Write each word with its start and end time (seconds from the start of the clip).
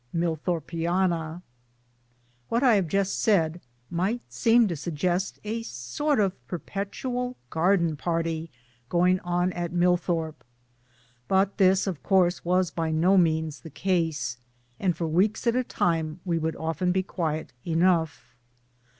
MILLTHORPIANA 0.15 1.43
WHAT 2.49 2.63
I 2.63 2.73
have 2.73 2.87
just 2.87 3.19
said 3.21 3.61
might 3.91 4.21
seem 4.33 4.67
to 4.67 4.75
suggest 4.75 5.37
a 5.43 5.61
sort 5.61 6.19
of 6.19 6.47
perpetual 6.47 7.37
garden 7.51 7.95
party 7.95 8.49
going 8.89 9.19
on 9.19 9.53
at 9.53 9.71
Mill 9.71 9.97
thorpe. 9.97 10.43
But 11.27 11.59
this 11.59 11.85
of 11.85 12.01
course 12.01 12.43
was 12.43 12.71
by 12.71 12.89
no 12.89 13.15
means 13.15 13.59
the 13.61 13.69
case, 13.69 14.39
and 14.79 14.97
for 14.97 15.05
weeks 15.05 15.45
at 15.45 15.55
a 15.55 15.63
time 15.63 16.19
we 16.25 16.39
would 16.39 16.55
often 16.55 16.89
ibe 16.93 17.05
quiet 17.05 17.53
enough. 17.63 18.33